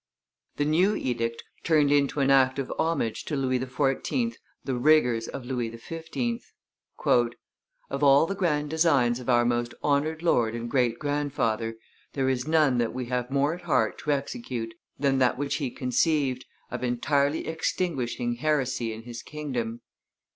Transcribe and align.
The 0.55 0.65
new 0.65 0.95
edict 0.95 1.43
turned 1.61 1.91
into 1.91 2.21
an 2.21 2.31
act 2.31 2.57
of 2.57 2.73
homage 2.79 3.23
to 3.25 3.35
Louis 3.35 3.59
XIV. 3.59 4.33
the 4.65 4.73
rigors 4.73 5.27
of 5.27 5.45
Louis 5.45 5.69
XV. 5.77 6.41
"Of 7.05 8.03
all 8.03 8.25
the 8.25 8.33
grand 8.33 8.71
designs 8.71 9.19
of 9.19 9.29
our 9.29 9.45
most 9.45 9.75
honored 9.83 10.23
lord 10.23 10.55
and 10.55 10.71
great 10.71 10.97
grandfather, 10.97 11.75
there 12.13 12.29
is 12.29 12.47
none 12.47 12.79
that 12.79 12.95
we 12.95 13.05
have 13.05 13.29
more 13.29 13.53
at 13.53 13.61
heart 13.65 13.99
to 13.99 14.11
execute 14.11 14.73
than 14.97 15.19
that 15.19 15.37
which 15.37 15.57
he 15.57 15.69
conceived, 15.69 16.45
of 16.71 16.83
entirely 16.83 17.47
extinguishing 17.47 18.37
heresy 18.37 18.91
in 18.91 19.03
his 19.03 19.21
kingdom. 19.21 19.81